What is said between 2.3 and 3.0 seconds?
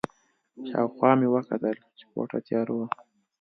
تیاره وه.